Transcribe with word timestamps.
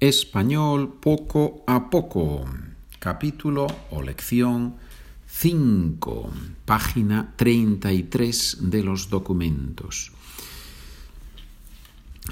Español 0.00 0.94
poco 0.98 1.62
a 1.66 1.90
poco. 1.90 2.46
Capítulo 2.98 3.66
o 3.90 4.00
lección 4.00 4.76
5, 5.26 6.32
página 6.64 7.34
33 7.36 8.70
de 8.70 8.82
los 8.82 9.10
documentos. 9.10 10.10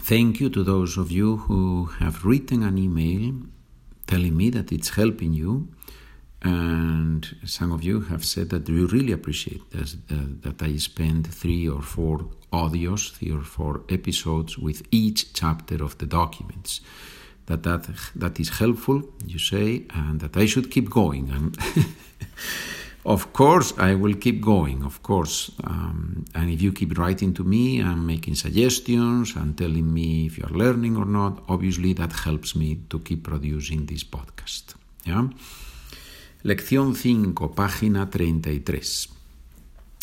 Thank 0.02 0.40
you 0.40 0.48
to 0.48 0.64
those 0.64 0.98
of 0.98 1.10
you 1.10 1.36
who 1.46 1.90
have 2.00 2.24
written 2.24 2.62
an 2.62 2.78
email 2.78 3.34
telling 4.06 4.34
me 4.34 4.48
that 4.48 4.72
it's 4.72 4.96
helping 4.96 5.34
you. 5.34 5.68
And 6.40 7.26
some 7.44 7.70
of 7.72 7.84
you 7.84 8.00
have 8.08 8.24
said 8.24 8.48
that 8.48 8.66
you 8.66 8.86
really 8.86 9.12
appreciate 9.12 9.70
that, 9.72 9.94
uh, 10.10 10.14
that 10.40 10.62
I 10.62 10.78
spend 10.78 11.26
three 11.26 11.68
or 11.68 11.82
four 11.82 12.30
audios, 12.50 13.12
three 13.12 13.30
or 13.30 13.42
four 13.42 13.82
episodes 13.90 14.56
with 14.56 14.86
each 14.90 15.34
chapter 15.34 15.84
of 15.84 15.98
the 15.98 16.06
documents. 16.06 16.80
That 17.48 17.62
that 17.62 17.88
that 18.14 18.38
is 18.38 18.50
helpful, 18.60 19.02
you 19.26 19.38
say, 19.38 19.86
and 19.94 20.20
that 20.20 20.36
I 20.36 20.46
should 20.46 20.70
keep 20.70 20.88
going. 20.90 21.30
And 21.30 21.56
of 23.04 23.32
course, 23.32 23.72
I 23.78 23.94
will 23.94 24.14
keep 24.14 24.40
going. 24.40 24.84
Of 24.84 25.02
course, 25.02 25.50
um, 25.64 26.24
and 26.34 26.50
if 26.50 26.60
you 26.60 26.72
keep 26.72 26.96
writing 26.98 27.34
to 27.34 27.44
me 27.44 27.80
and 27.80 28.06
making 28.06 28.36
suggestions 28.36 29.34
and 29.34 29.56
telling 29.56 29.92
me 29.92 30.26
if 30.26 30.38
you 30.38 30.44
are 30.44 30.56
learning 30.56 30.96
or 30.96 31.06
not, 31.06 31.42
obviously 31.48 31.94
that 31.94 32.12
helps 32.12 32.54
me 32.54 32.78
to 32.90 33.00
keep 33.00 33.24
producing 33.24 33.86
this 33.86 34.04
podcast. 34.04 34.74
Yeah. 35.04 35.28
Lección 36.42 36.94
5, 36.94 37.54
página 37.54 38.06
33. 38.06 39.08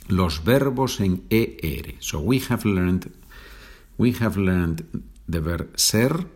Los 0.09 0.44
verbos 0.44 1.00
en 1.00 1.23
ER. 1.31 1.95
So 2.00 2.20
we 2.20 2.39
have 2.50 2.66
learned 2.66 3.12
we 3.98 4.12
have 4.20 4.36
learned 4.36 4.84
the 5.27 5.39
verb 5.39 5.70
ser 5.75 6.27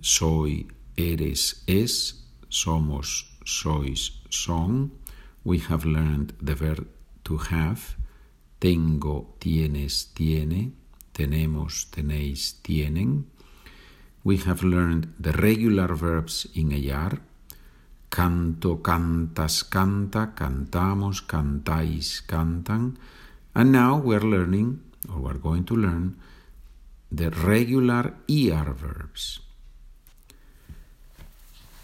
soy, 0.00 0.68
eres, 0.96 1.64
es, 1.66 2.24
somos, 2.48 3.38
sois, 3.44 4.22
son. 4.30 4.92
We 5.44 5.58
have 5.68 5.84
learned 5.84 6.34
the 6.40 6.54
verb 6.54 6.88
to 7.24 7.38
have. 7.38 7.96
Tengo, 8.58 9.36
tienes, 9.38 10.12
tiene. 10.14 10.72
Tenemos, 11.12 11.90
tenéis, 11.90 12.60
tienen. 12.62 13.26
We 14.24 14.36
have 14.38 14.62
learned 14.62 15.08
the 15.18 15.32
regular 15.32 15.94
verbs 15.94 16.48
in 16.54 16.72
AR. 16.90 17.20
Canto, 18.08 18.82
cantas, 18.82 19.64
canta, 19.64 20.34
cantamos, 20.34 21.22
cantáis, 21.22 22.22
cantan. 22.22 22.98
And 23.54 23.72
now 23.72 23.96
we're 23.96 24.20
learning, 24.20 24.80
or 25.08 25.20
we're 25.20 25.38
going 25.38 25.64
to 25.64 25.76
learn, 25.76 26.16
the 27.10 27.30
regular 27.30 28.14
ER 28.28 28.72
verbs 28.72 29.40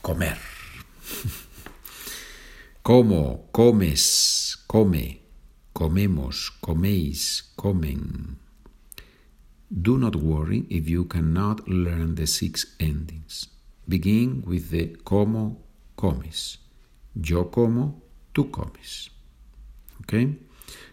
comer. 0.09 0.39
Como, 2.83 3.51
comes, 3.53 4.57
come, 4.67 5.21
comemos, 5.75 6.51
coméis, 6.63 7.53
comen. 7.57 8.39
Do 9.69 9.99
not 9.99 10.17
worry 10.17 10.65
if 10.71 10.89
you 10.89 11.05
cannot 11.05 11.69
learn 11.69 12.15
the 12.15 12.27
six 12.27 12.75
endings. 12.81 13.49
Begin 13.87 14.43
with 14.47 14.71
the 14.71 14.97
como, 15.05 15.59
comes. 15.95 16.57
Yo 17.15 17.51
como, 17.51 18.01
tú 18.33 18.51
comes. 18.51 19.11
Okay? 20.01 20.39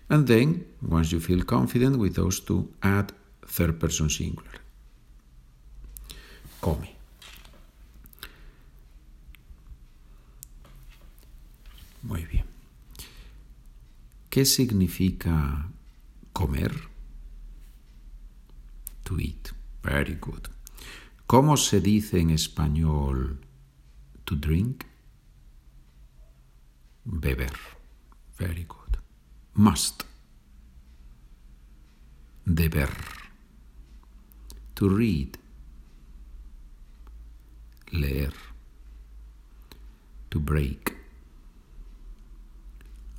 And 0.09 0.27
then, 0.27 0.65
once 0.81 1.13
you 1.13 1.21
feel 1.21 1.45
confident 1.45 1.99
with 1.99 2.15
those 2.15 2.41
two, 2.41 2.67
add 2.83 3.13
third 3.47 3.79
person 3.79 4.09
singular. 4.09 4.59
Come. 6.61 6.94
¿Qué 14.35 14.43
significa 14.43 15.71
comer? 16.33 16.73
To 19.05 19.17
eat. 19.17 19.53
Very 19.81 20.15
good. 20.15 20.49
¿Cómo 21.25 21.55
se 21.55 21.79
dice 21.79 22.19
en 22.19 22.31
español 22.31 23.39
to 24.25 24.35
drink? 24.35 24.83
Beber. 27.05 27.53
Very 28.37 28.65
good. 28.65 28.97
Must. 29.53 30.03
Deber. 32.45 32.89
To 34.73 34.89
read. 34.89 35.37
Leer. 37.93 38.33
To 40.27 40.41
break 40.41 40.93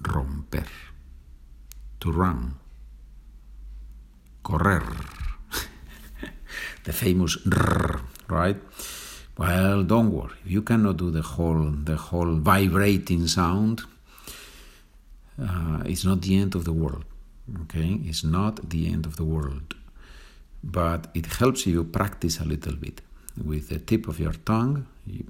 romper. 0.03 0.96
To 2.07 2.13
run. 2.13 2.55
Correr. 4.45 4.87
the 6.85 6.93
famous 6.93 7.37
rrr, 7.39 8.01
right? 8.29 8.57
Well, 9.37 9.83
don't 9.83 10.13
worry. 10.13 10.37
If 10.45 10.53
You 10.53 10.63
cannot 10.63 10.99
do 10.99 11.11
the 11.11 11.23
whole 11.23 11.69
the 11.91 11.97
whole 11.97 12.37
vibrating 12.37 13.27
sound. 13.27 13.81
Uh, 15.37 15.83
it's 15.85 16.05
not 16.05 16.23
the 16.23 16.39
end 16.39 16.55
of 16.55 16.65
the 16.65 16.73
world. 16.73 17.07
Okay, 17.63 17.99
it's 18.05 18.23
not 18.23 18.71
the 18.71 18.87
end 18.87 19.05
of 19.05 19.17
the 19.17 19.25
world, 19.25 19.75
but 20.63 21.09
it 21.13 21.27
helps 21.27 21.67
you 21.67 21.83
practice 21.83 22.39
a 22.39 22.45
little 22.45 22.77
bit 22.77 23.01
with 23.45 23.69
the 23.69 23.81
tip 23.81 24.07
of 24.07 24.21
your 24.21 24.35
tongue. 24.35 24.87
You, 25.05 25.25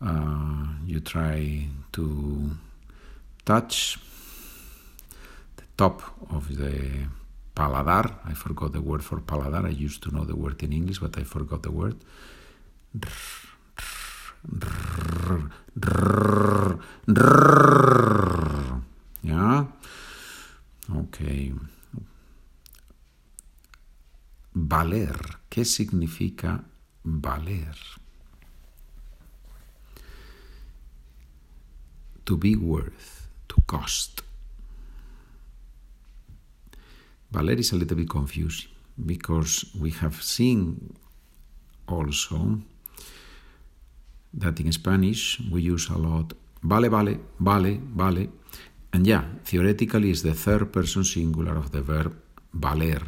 uh, 0.00 0.68
you 0.86 1.00
try 1.00 1.66
to 1.92 2.50
touch 3.44 3.98
top 5.76 6.02
of 6.30 6.56
the 6.56 7.08
paladar. 7.54 8.20
I 8.24 8.34
forgot 8.34 8.72
the 8.72 8.80
word 8.80 9.02
for 9.02 9.20
paladar. 9.20 9.66
I 9.66 9.70
used 9.70 10.02
to 10.04 10.10
know 10.14 10.24
the 10.24 10.36
word 10.36 10.62
in 10.62 10.72
English, 10.72 11.00
but 11.00 11.18
I 11.18 11.24
forgot 11.24 11.62
the 11.62 11.70
word. 11.70 11.96
Yeah? 19.22 19.66
Ok. 20.94 21.18
Valer. 24.52 25.38
¿Qué 25.48 25.64
significa 25.64 26.64
valer? 27.02 27.76
To 32.24 32.36
be 32.36 32.56
worth 32.56 33.28
to 33.48 33.56
cost. 33.66 34.23
Valer 37.34 37.58
is 37.58 37.72
a 37.72 37.76
little 37.76 37.96
bit 37.96 38.08
confusing 38.08 38.70
because 39.04 39.64
we 39.80 39.90
have 39.90 40.22
seen 40.22 40.94
also 41.88 42.60
that 44.32 44.60
in 44.60 44.72
Spanish 44.72 45.40
we 45.50 45.62
use 45.62 45.88
a 45.88 45.98
lot 45.98 46.32
vale, 46.62 46.88
vale, 46.88 47.18
vale, 47.38 47.80
vale, 47.94 48.28
and 48.92 49.06
yeah, 49.06 49.24
theoretically 49.44 50.10
is 50.10 50.22
the 50.22 50.34
third 50.34 50.72
person 50.72 51.04
singular 51.04 51.56
of 51.56 51.72
the 51.72 51.82
verb 51.82 52.16
valer, 52.52 53.02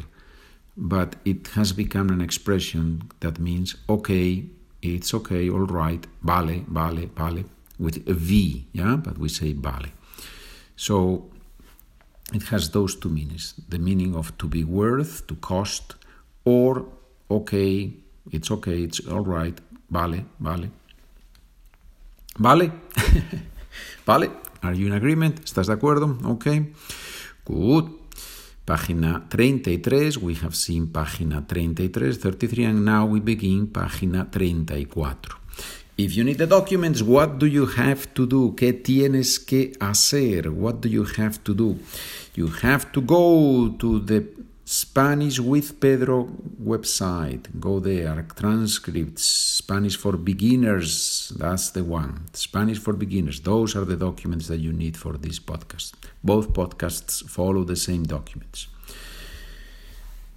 but 0.75 1.15
it 1.25 1.47
has 1.55 1.73
become 1.73 2.09
an 2.09 2.21
expression 2.21 3.01
that 3.21 3.39
means 3.39 3.75
okay, 3.89 4.45
it's 4.81 5.13
okay, 5.13 5.49
all 5.49 5.65
right, 5.65 6.05
vale, 6.21 6.63
vale, 6.67 7.09
vale, 7.15 7.43
with 7.79 8.07
a 8.07 8.13
V, 8.13 8.67
yeah, 8.73 8.95
but 8.95 9.17
we 9.17 9.29
say 9.29 9.53
vale. 9.53 9.91
So 10.75 11.31
it 12.33 12.43
has 12.43 12.69
those 12.71 12.95
two 12.95 13.09
meanings 13.09 13.53
the 13.69 13.79
meaning 13.79 14.15
of 14.15 14.37
to 14.37 14.47
be 14.47 14.63
worth, 14.63 15.27
to 15.27 15.35
cost, 15.35 15.95
or 16.45 16.85
okay, 17.29 17.93
it's 18.31 18.51
okay, 18.51 18.83
it's 18.83 18.99
all 19.07 19.23
right, 19.23 19.59
vale, 19.89 20.25
vale. 20.39 20.69
Vale? 22.39 22.71
vale? 24.05 24.29
Are 24.61 24.73
you 24.73 24.87
in 24.87 24.93
agreement? 24.93 25.39
¿Estás 25.43 25.67
de 25.67 25.73
acuerdo? 25.73 26.17
Okay. 26.23 26.73
Good. 27.45 27.85
Página 28.65 29.25
33, 29.29 30.17
we 30.17 30.35
have 30.35 30.53
seen 30.53 30.87
página 30.87 31.47
33, 31.47 32.17
33, 32.17 32.65
and 32.65 32.83
now 32.83 33.05
we 33.05 33.21
begin 33.21 33.67
página 33.67 34.29
34. 34.29 35.15
If 35.97 36.15
you 36.15 36.23
need 36.23 36.37
the 36.37 36.45
documents, 36.45 37.01
what 37.01 37.39
do 37.39 37.47
you 37.47 37.65
have 37.65 38.13
to 38.13 38.27
do? 38.27 38.53
¿Qué 38.55 38.71
tienes 38.71 39.39
que 39.39 39.73
hacer? 39.79 40.51
What 40.51 40.79
do 40.79 40.89
you 40.89 41.03
have 41.17 41.43
to 41.43 41.55
do? 41.55 41.79
You 42.35 42.49
have 42.61 42.91
to 42.91 43.01
go 43.01 43.73
to 43.79 43.99
the 44.01 44.27
Spanish 44.63 45.39
with 45.39 45.79
Pedro 45.79 46.27
website. 46.61 47.47
Go 47.59 47.79
there. 47.79 48.27
Transcripts, 48.35 49.23
Spanish 49.23 49.97
for 49.97 50.17
beginners. 50.17 51.33
That's 51.35 51.71
the 51.71 51.83
one. 51.83 52.25
Spanish 52.33 52.77
for 52.77 52.93
beginners. 52.93 53.41
Those 53.41 53.75
are 53.75 53.85
the 53.85 53.95
documents 53.95 54.47
that 54.49 54.59
you 54.59 54.73
need 54.73 54.97
for 54.97 55.17
this 55.17 55.39
podcast. 55.39 55.93
Both 56.23 56.53
podcasts 56.53 57.27
follow 57.27 57.63
the 57.63 57.75
same 57.75 58.03
documents. 58.03 58.67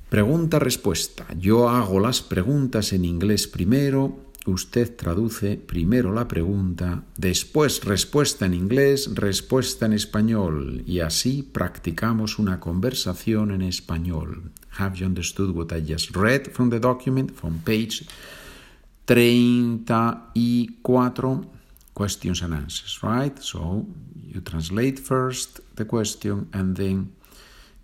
Pregunta-respuesta. 0.09 1.27
Yo 1.39 1.69
hago 1.69 2.01
las 2.01 2.23
preguntas 2.23 2.95
en 2.95 3.05
inglés 3.05 3.47
primero 3.47 4.30
usted 4.46 4.96
traduce 4.96 5.56
primero 5.56 6.12
la 6.12 6.26
pregunta, 6.26 7.04
después 7.16 7.84
respuesta 7.84 8.46
en 8.46 8.54
inglés, 8.54 9.10
respuesta 9.14 9.87
en 9.87 9.92
español, 9.92 10.82
y 10.87 11.00
así 11.00 11.42
practicamos 11.42 12.38
una 12.38 12.58
conversación 12.58 13.50
en 13.50 13.62
español. 13.62 14.50
Have 14.78 14.96
you 14.96 15.06
understood 15.06 15.54
what 15.54 15.72
I 15.72 15.84
just 15.87 16.16
read 16.16 16.50
from 16.52 16.70
the 16.70 16.81
document, 16.81 17.32
from 17.32 17.60
page 17.60 18.06
34? 19.06 21.44
Questions 21.92 22.42
and 22.42 22.54
answers, 22.54 23.00
right? 23.02 23.37
So 23.40 23.84
you 24.14 24.40
translate 24.40 24.98
first 24.98 25.60
the 25.75 25.84
question 25.84 26.48
and 26.52 26.76
then 26.76 27.12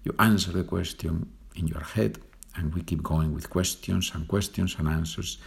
you 0.04 0.14
answer 0.18 0.52
the 0.52 0.64
question 0.64 1.26
in 1.54 1.66
your 1.66 1.82
head, 1.82 2.18
and 2.54 2.74
we 2.74 2.82
keep 2.82 3.02
going 3.02 3.34
with 3.34 3.50
questions 3.50 4.12
and 4.14 4.26
questions 4.26 4.76
and 4.78 4.88
answers. 4.88 5.38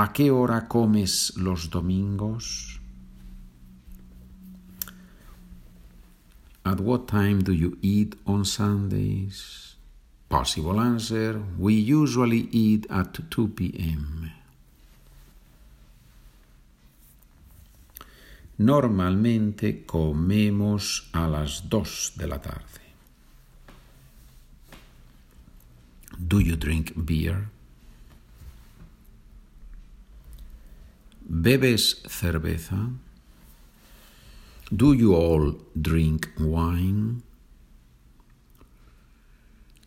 ¿A 0.00 0.12
qué 0.12 0.30
hora 0.30 0.68
comes 0.68 1.32
los 1.36 1.70
domingos? 1.70 2.78
At 6.62 6.78
what 6.78 7.08
time 7.08 7.42
do 7.42 7.52
you 7.52 7.78
eat 7.82 8.14
on 8.24 8.44
Sundays? 8.44 9.74
Possible 10.28 10.78
answer 10.78 11.42
We 11.58 11.74
usually 11.74 12.48
eat 12.52 12.86
at 12.88 13.28
2 13.28 13.48
p.m. 13.56 14.32
Normalmente 18.58 19.84
comemos 19.84 21.10
a 21.12 21.26
las 21.26 21.68
2 21.68 22.12
de 22.16 22.26
la 22.28 22.40
tarde. 22.40 22.82
Do 26.16 26.38
you 26.38 26.54
drink 26.54 26.92
beer? 26.94 27.57
¿Bebes 31.40 32.02
cerveza? 32.08 32.90
Do 34.72 34.92
you 34.92 35.14
all 35.14 35.56
drink 35.72 36.26
wine? 36.36 37.22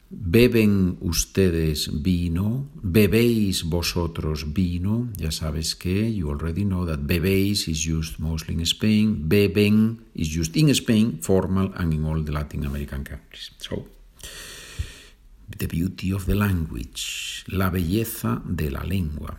¿Beben 0.10 0.98
ustedes 1.02 1.90
vino? 2.02 2.70
¿Bebéis 2.82 3.64
vosotros 3.66 4.54
vino? 4.54 5.10
Ya 5.18 5.32
sabes 5.32 5.76
que, 5.76 6.14
you 6.16 6.30
already 6.30 6.64
know 6.64 6.86
that 6.86 7.00
bebéis 7.00 7.68
is 7.68 7.86
used 7.86 8.18
mostly 8.20 8.54
in 8.54 8.66
Spain. 8.66 9.28
Beben 9.28 10.06
is 10.16 10.34
used 10.34 10.56
in 10.56 10.74
Spain, 10.74 11.20
formal, 11.22 11.74
and 11.76 11.94
in 11.94 12.06
all 12.06 12.24
the 12.24 12.32
Latin 12.32 12.66
American 12.66 13.04
countries. 13.04 13.52
So, 13.58 13.88
the 15.58 15.68
beauty 15.68 16.14
of 16.14 16.26
the 16.28 16.36
language, 16.36 17.44
la 17.50 17.70
belleza 17.70 18.42
de 18.46 18.70
la 18.72 18.84
lengua. 18.84 19.38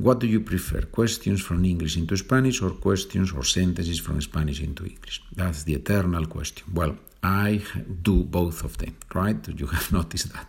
What 0.00 0.18
do 0.18 0.26
you 0.26 0.40
prefer? 0.40 0.80
Questions 0.86 1.42
from 1.42 1.62
English 1.62 1.98
into 1.98 2.16
Spanish 2.16 2.62
or 2.62 2.70
questions 2.70 3.32
or 3.32 3.44
sentences 3.44 4.00
from 4.00 4.18
Spanish 4.22 4.62
into 4.62 4.86
English? 4.86 5.22
That's 5.36 5.64
the 5.64 5.74
eternal 5.74 6.24
question. 6.24 6.64
Well, 6.72 6.96
I 7.22 7.60
do 8.00 8.24
both 8.24 8.64
of 8.64 8.78
them, 8.78 8.96
right? 9.14 9.36
You 9.46 9.66
have 9.66 9.92
noticed 9.98 10.32
that. 10.32 10.46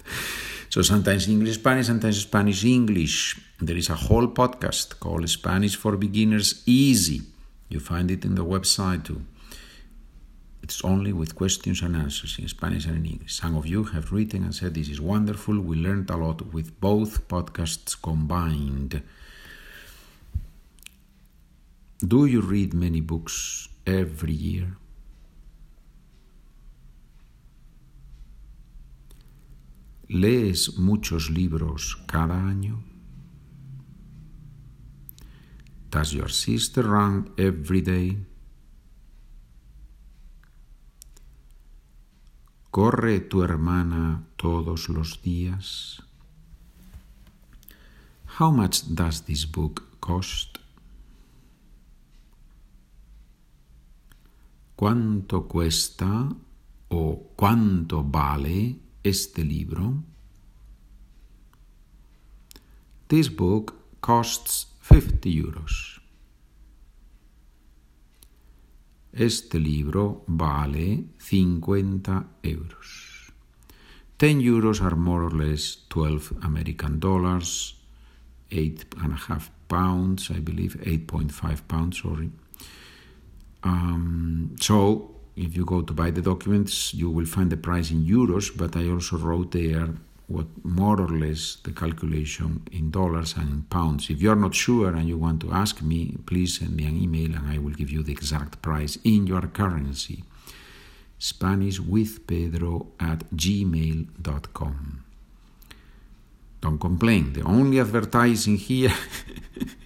So 0.70 0.82
sometimes 0.82 1.28
English 1.28 1.56
Spanish, 1.56 1.88
sometimes 1.88 2.22
Spanish 2.22 2.64
English. 2.64 3.42
There 3.60 3.76
is 3.76 3.90
a 3.90 3.96
whole 3.96 4.30
podcast 4.30 4.98
called 5.02 5.28
Spanish 5.30 5.76
for 5.76 5.98
Beginners 5.98 6.64
Easy. 6.66 7.22
You 7.68 7.82
find 7.82 8.10
it 8.10 8.24
in 8.24 8.36
the 8.36 8.46
website 8.46 9.04
too. 9.04 9.22
It's 10.64 10.82
only 10.86 11.12
with 11.12 11.36
questions 11.36 11.82
and 11.82 11.98
answers 11.98 12.40
in 12.40 12.48
Spanish 12.48 12.86
and 12.86 12.96
in 12.96 13.06
English. 13.06 13.34
Some 13.34 13.58
of 13.58 13.68
you 13.68 13.84
have 13.84 14.14
written 14.14 14.44
and 14.46 14.56
said 14.56 14.76
this 14.76 14.88
is 14.88 15.02
wonderful. 15.02 15.60
We 15.60 15.76
learned 15.76 16.10
a 16.10 16.16
lot 16.16 16.54
with 16.54 16.80
both 16.80 17.28
podcasts 17.28 18.02
combined. 18.02 19.02
Do 22.04 22.26
you 22.26 22.42
read 22.42 22.74
many 22.74 23.00
books 23.00 23.70
every 23.86 24.34
year? 24.34 24.76
¿Lees 30.10 30.80
muchos 30.80 31.30
libros 31.30 31.96
cada 32.08 32.34
año? 32.34 32.82
Does 35.92 36.14
your 36.14 36.32
sister 36.32 36.82
run 36.82 37.30
every 37.38 37.82
day? 37.82 38.18
¿Corre 42.72 43.20
tu 43.20 43.44
hermana 43.44 44.24
todos 44.38 44.90
los 44.90 45.22
días? 45.22 46.02
How 48.40 48.50
much 48.50 48.88
does 48.96 49.22
this 49.22 49.46
book 49.46 50.00
cost? 50.00 50.51
¿Cuánto 54.82 55.48
cuesta 55.48 56.28
o 56.90 57.34
cuánto 57.36 58.04
vale 58.04 58.80
este 59.04 59.46
libro? 59.46 60.04
This 63.08 63.30
book 63.30 63.76
costs 64.00 64.74
50 64.82 65.30
euros. 65.30 66.02
Este 69.14 69.60
libro 69.60 70.24
vale 70.26 71.10
50 71.20 72.40
euros. 72.42 73.34
10 74.18 74.42
euros 74.42 74.82
are 74.82 74.96
more 74.96 75.26
or 75.26 75.36
less 75.36 75.86
12 75.90 76.40
American 76.42 77.00
dollars, 77.00 77.78
eight 78.50 78.88
and 78.98 79.14
a 79.14 79.18
half 79.28 79.52
pounds, 79.68 80.32
I 80.32 80.40
believe, 80.40 80.76
8.5 80.82 81.68
pounds, 81.68 82.00
sorry. 82.00 82.32
Um, 83.64 84.56
so 84.60 85.12
if 85.36 85.56
you 85.56 85.66
go 85.66 85.82
to 85.82 85.94
buy 85.94 86.12
the 86.12 86.22
documents, 86.22 86.94
you 86.94 87.10
will 87.10 87.26
find 87.26 87.50
the 87.52 87.58
price 87.58 87.92
in 87.92 88.06
euros, 88.06 88.56
but 88.56 88.76
I 88.76 88.90
also 88.90 89.18
wrote 89.18 89.52
there 89.52 89.90
what 90.28 90.48
more 90.64 91.00
or 91.00 91.10
less 91.10 91.58
the 91.64 91.72
calculation 91.72 92.62
in 92.72 92.90
dollars 92.92 93.36
and 93.36 93.50
in 93.50 93.62
pounds. 93.64 94.10
If 94.10 94.22
you're 94.22 94.36
not 94.36 94.56
sure 94.56 94.96
and 94.96 95.08
you 95.08 95.18
want 95.18 95.42
to 95.42 95.52
ask 95.52 95.82
me, 95.82 96.16
please 96.26 96.60
send 96.60 96.76
me 96.76 96.86
an 96.86 97.02
email 97.02 97.36
and 97.36 97.48
I 97.50 97.58
will 97.58 97.74
give 97.74 97.92
you 97.92 98.02
the 98.04 98.14
exact 98.14 98.62
price 98.62 98.98
in 99.04 99.28
your 99.28 99.42
currency. 99.48 100.24
Spanish 101.18 101.80
with 101.80 102.26
Pedro 102.26 102.88
at 103.00 103.20
gmail.com. 103.32 105.04
Don't 106.62 106.80
complain. 106.80 107.34
The 107.34 107.42
only 107.42 107.80
advertising 107.80 108.58
here 108.58 108.94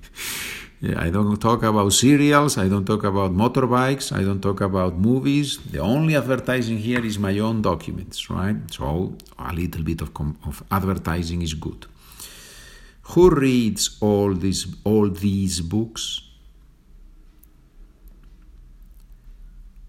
I 0.83 1.09
don't 1.09 1.37
talk 1.39 1.63
about 1.63 1.93
cereals, 1.93 2.57
I 2.57 2.67
don't 2.67 2.85
talk 2.85 3.03
about 3.05 3.31
motorbikes, 3.31 4.11
I 4.11 4.23
don't 4.23 4.41
talk 4.41 4.61
about 4.61 4.97
movies. 4.97 5.57
The 5.71 5.79
only 5.79 6.15
advertising 6.15 6.77
here 6.77 7.03
is 7.03 7.17
my 7.17 7.39
own 7.39 7.61
documents, 7.61 8.29
right? 8.29 8.57
So 8.71 9.15
a 9.39 9.53
little 9.53 9.83
bit 9.83 10.01
of, 10.01 10.11
of 10.45 10.63
advertising 10.69 11.41
is 11.41 11.53
good. 11.53 11.87
Who 13.13 13.29
reads 13.29 13.97
all 14.01 14.33
these 14.33 14.67
all 14.83 15.09
these 15.09 15.61
books? 15.61 16.21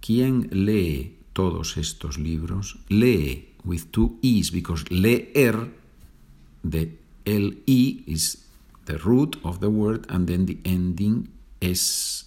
¿Quién 0.00 0.48
lee 0.52 1.18
todos 1.32 1.76
estos 1.76 2.16
libros? 2.18 2.76
Lee 2.88 3.54
with 3.64 3.90
two 3.90 4.18
e's 4.22 4.50
because 4.50 4.84
leer, 4.90 5.68
the 6.62 6.90
L-E 7.26 8.04
is 8.06 8.45
the 8.86 8.98
root 8.98 9.36
of 9.44 9.60
the 9.60 9.70
word 9.70 10.06
and 10.08 10.26
then 10.26 10.46
the 10.46 10.58
ending 10.64 11.28
is 11.60 12.24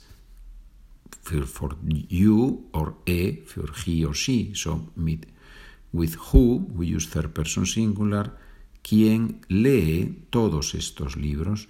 for, 1.22 1.46
for 1.46 1.72
you 1.86 2.66
or 2.74 2.96
e 3.06 3.42
for 3.46 3.72
he 3.74 4.06
or 4.06 4.14
she. 4.14 4.54
So 4.54 4.88
with 5.92 6.16
who 6.16 6.68
we 6.76 6.88
use 6.88 7.08
third 7.08 7.34
person 7.34 7.66
singular. 7.66 8.32
¿Quién 8.82 9.42
lee 9.50 10.26
todos 10.30 10.74
estos 10.74 11.16
libros? 11.16 11.68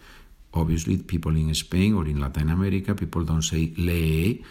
Obviously, 0.51 0.97
people 0.97 1.35
in 1.35 1.53
Spain 1.53 1.93
or 1.93 2.07
in 2.07 2.19
Latin 2.19 2.49
America, 2.49 2.95
people 2.95 3.23
don't 3.23 3.43
say 3.43 3.73
lee. 3.77 4.43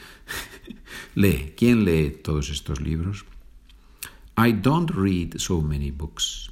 lee. 1.14 1.54
¿Quién 1.57 1.85
lee 1.85 2.11
todos 2.11 2.50
estos 2.50 2.80
libros? 2.80 3.25
I 4.37 4.52
don't 4.52 4.90
read 4.95 5.40
so 5.40 5.61
many 5.61 5.90
books. 5.90 6.48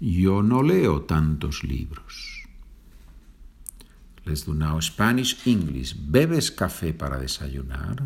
Yo 0.00 0.42
no 0.42 0.62
leo 0.62 1.02
tantos 1.02 1.62
libros. 1.62 2.44
Let's 4.24 4.44
do 4.44 4.54
now 4.54 4.80
Spanish, 4.80 5.46
English. 5.46 5.94
¿Bebes 5.96 6.50
café 6.50 6.92
para 6.92 7.18
desayunar? 7.18 8.02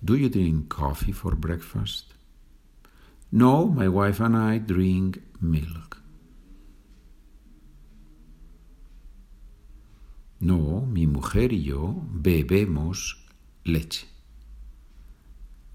Do 0.00 0.16
you 0.16 0.28
drink 0.28 0.68
coffee 0.68 1.12
for 1.12 1.34
breakfast? 1.34 2.14
No, 3.32 3.66
my 3.66 3.88
wife 3.88 4.20
and 4.20 4.36
I 4.36 4.58
drink 4.58 5.20
milk. 5.40 6.00
No, 10.40 10.86
mi 10.86 11.06
mujer 11.06 11.52
y 11.52 11.64
yo 11.64 12.00
bebemos 12.12 13.16
leche 13.64 14.06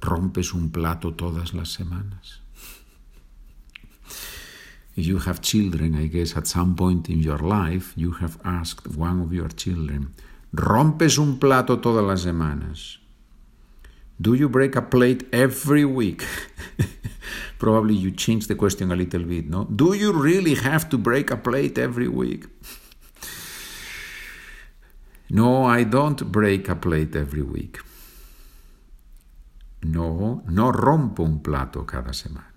rompes 0.04 0.54
un 0.54 0.70
plato 0.70 1.14
todas 1.14 1.54
las 1.54 1.70
semanas. 1.70 2.42
If 4.96 5.08
you 5.08 5.18
have 5.20 5.42
children, 5.42 5.96
I 5.96 6.08
guess 6.08 6.38
at 6.38 6.46
some 6.46 6.76
point 6.76 7.10
in 7.10 7.24
your 7.24 7.40
life 7.40 7.94
you 7.96 8.12
have 8.22 8.38
asked 8.44 8.96
one 8.96 9.22
of 9.22 9.34
your 9.34 9.50
children, 9.50 10.14
¿rompes 10.54 11.18
un 11.18 11.40
plato 11.40 11.80
todas 11.80 12.04
las 12.06 12.22
semanas? 12.22 13.00
Do 14.22 14.36
you 14.36 14.48
break 14.50 14.76
a 14.76 14.82
plate 14.84 15.26
every 15.34 15.84
week? 15.84 16.24
Probably 17.60 17.96
you 17.96 18.12
change 18.12 18.48
the 18.48 18.56
question 18.56 18.92
a 18.92 18.96
little 18.96 19.24
bit, 19.24 19.50
no? 19.50 19.64
Do 19.64 19.94
you 19.94 20.12
really 20.14 20.56
have 20.56 20.90
to 20.90 20.98
break 20.98 21.32
a 21.32 21.38
plate 21.38 21.80
every 21.80 22.08
week? 22.08 22.46
no, 25.30 25.64
I 25.64 25.84
don't 25.84 26.32
break 26.32 26.70
a 26.70 26.76
plate 26.76 27.16
every 27.16 27.42
week. 27.42 27.80
No, 29.84 30.44
no 30.48 30.72
rompo 30.72 31.24
un 31.24 31.42
plato 31.42 31.86
cada 31.86 32.14
semana. 32.14 32.54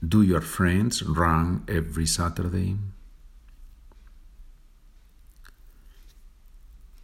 Do 0.00 0.22
your 0.22 0.42
friends 0.42 1.02
run 1.02 1.64
every 1.66 2.06
Saturday? 2.06 2.76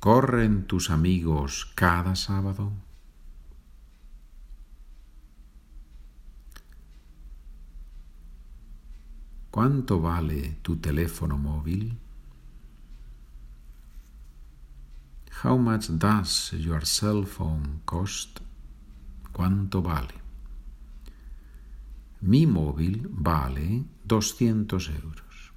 ¿Corren 0.00 0.66
tus 0.66 0.90
amigos 0.90 1.70
cada 1.74 2.16
sábado? 2.16 2.72
¿Cuánto 9.50 10.00
vale 10.00 10.56
tu 10.62 10.76
teléfono 10.76 11.36
móvil? 11.36 11.98
How 15.42 15.56
much 15.56 15.88
does 15.98 16.52
your 16.52 16.84
cell 16.84 17.24
phone 17.24 17.80
cost? 17.86 18.40
¿Cuánto 19.32 19.80
vale? 19.80 20.12
Mi 22.20 22.44
móvil 22.46 23.08
vale 23.08 23.84
200 24.06 24.90
euros. 24.90 25.52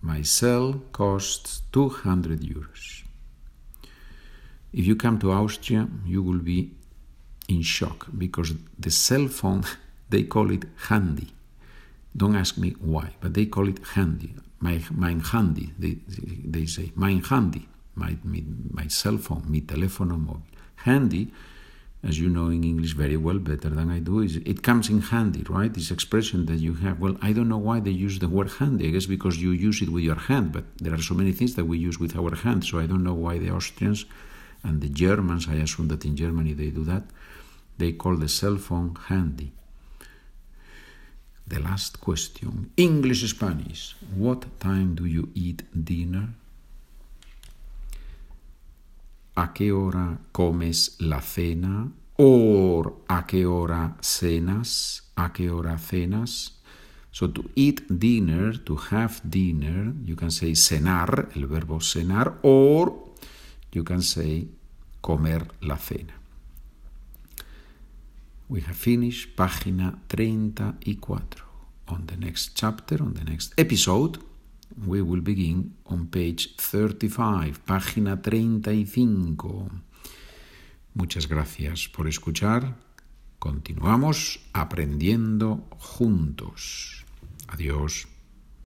My 0.00 0.24
cell 0.24 0.80
costs 0.90 1.64
200 1.70 2.40
euros. 2.40 3.04
If 4.72 4.86
you 4.86 4.96
come 4.96 5.18
to 5.18 5.32
Austria, 5.32 5.86
you 6.06 6.22
will 6.22 6.40
be 6.40 6.70
in 7.46 7.60
shock 7.60 8.06
because 8.16 8.54
the 8.78 8.90
cell 8.90 9.28
phone, 9.28 9.64
they 10.08 10.22
call 10.22 10.50
it 10.50 10.64
handy. 10.88 11.28
Don't 12.16 12.36
ask 12.36 12.56
me 12.56 12.70
why, 12.80 13.10
but 13.20 13.34
they 13.34 13.44
call 13.44 13.68
it 13.68 13.80
handy. 13.94 14.34
My, 14.64 14.76
mein 14.90 15.20
handy, 15.20 15.66
they, 15.78 15.98
they 16.54 16.66
say, 16.66 16.86
mein 16.96 17.20
handy, 17.30 17.64
my, 17.94 18.16
my, 18.24 18.42
my 18.78 18.88
cell 18.88 19.18
phone, 19.18 19.44
mi 19.52 19.60
teléfono 19.60 20.16
móvil. 20.16 20.42
Handy 20.86 21.24
as 22.06 22.18
you 22.18 22.28
know 22.28 22.48
in 22.48 22.62
English 22.64 22.92
very 22.92 23.16
well, 23.16 23.38
better 23.38 23.70
than 23.70 23.90
I 23.90 23.98
do, 23.98 24.20
is 24.20 24.36
it 24.36 24.62
comes 24.62 24.90
in 24.90 25.00
handy, 25.00 25.42
right? 25.48 25.72
This 25.72 25.90
expression 25.90 26.44
that 26.46 26.58
you 26.58 26.74
have. 26.74 27.00
Well, 27.00 27.16
I 27.22 27.32
don't 27.32 27.48
know 27.48 27.64
why 27.68 27.80
they 27.80 27.90
use 27.90 28.18
the 28.18 28.28
word 28.28 28.50
handy. 28.58 28.88
I 28.88 28.90
guess 28.90 29.06
because 29.06 29.38
you 29.40 29.52
use 29.52 29.80
it 29.80 29.88
with 29.88 30.04
your 30.04 30.20
hand, 30.30 30.52
but 30.52 30.64
there 30.76 30.92
are 30.92 31.00
so 31.00 31.14
many 31.14 31.32
things 31.32 31.54
that 31.54 31.64
we 31.64 31.78
use 31.78 31.98
with 31.98 32.14
our 32.14 32.34
hand, 32.34 32.64
so 32.64 32.78
I 32.78 32.86
don't 32.86 33.02
know 33.02 33.14
why 33.14 33.38
the 33.38 33.50
Austrians 33.50 34.04
and 34.62 34.82
the 34.82 34.90
Germans, 34.90 35.48
I 35.48 35.54
assume 35.54 35.88
that 35.88 36.04
in 36.04 36.14
Germany 36.16 36.52
they 36.52 36.70
do 36.70 36.84
that, 36.84 37.04
they 37.78 37.92
call 37.92 38.16
the 38.16 38.28
cell 38.28 38.56
phone 38.56 38.96
handy. 39.08 39.52
The 41.46 41.60
last 41.60 42.00
question 42.00 42.70
English 42.76 43.28
Spanish. 43.28 43.96
What 44.16 44.46
time 44.60 44.94
do 44.94 45.04
you 45.04 45.28
eat 45.34 45.62
dinner? 45.72 46.28
a 49.36 49.52
qué 49.52 49.72
hora 49.72 50.18
comes 50.32 50.96
la 51.00 51.20
cena, 51.20 51.90
or 52.16 53.02
a 53.08 53.26
qué 53.26 53.46
hora 53.46 53.96
cenas, 54.00 55.10
a 55.16 55.32
qué 55.32 55.50
hora 55.50 55.78
cenas. 55.78 56.60
So 57.10 57.28
to 57.28 57.50
eat 57.54 57.82
dinner, 57.88 58.58
to 58.64 58.76
have 58.90 59.20
dinner, 59.22 59.92
you 60.04 60.16
can 60.16 60.30
say 60.30 60.54
cenar, 60.54 61.28
el 61.36 61.46
verbo 61.46 61.80
cenar, 61.80 62.38
or 62.42 63.12
you 63.72 63.84
can 63.84 64.02
say 64.02 64.48
comer 65.00 65.46
la 65.60 65.76
cena. 65.78 66.14
We 68.48 68.60
have 68.60 68.76
finished 68.76 69.36
página 69.36 69.98
34. 70.08 71.20
On 71.88 72.06
the 72.06 72.16
next 72.16 72.54
chapter, 72.54 73.02
on 73.02 73.14
the 73.14 73.24
next 73.24 73.52
episode, 73.58 74.18
We 74.76 75.02
will 75.02 75.20
begin 75.20 75.76
on 75.86 76.08
page 76.08 76.56
35, 76.56 77.60
página 77.64 78.20
35. 78.20 79.70
Muchas 80.94 81.28
gracias 81.28 81.88
por 81.88 82.08
escuchar. 82.08 82.76
Continuamos 83.38 84.40
aprendiendo 84.52 85.68
juntos. 85.78 87.04
Adiós. 87.46 88.13